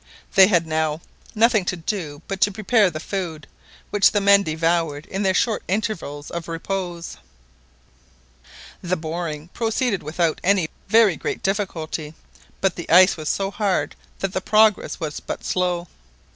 They 0.33 0.47
had 0.47 0.65
now 0.65 0.99
nothing 1.35 1.63
to 1.65 1.75
do 1.75 2.23
but 2.27 2.41
to 2.41 2.51
prepare 2.51 2.89
the 2.89 2.99
food, 2.99 3.45
which 3.91 4.09
the 4.09 4.19
men 4.19 4.41
devoured 4.41 5.05
in 5.05 5.21
their 5.21 5.35
short 5.35 5.61
intervals 5.67 6.31
of 6.31 6.47
repose. 6.47 7.17
The 8.81 8.97
boring 8.97 9.49
proceeded 9.49 10.01
without 10.01 10.41
any 10.43 10.69
very 10.87 11.15
great 11.17 11.43
difficulty, 11.43 12.15
but 12.61 12.75
the 12.77 12.89
ice 12.89 13.15
was 13.15 13.29
so 13.29 13.51
hard 13.51 13.95
that 14.17 14.33
the 14.33 14.41
progress 14.41 14.99
was 14.99 15.19
but 15.19 15.43
slow. 15.43 15.87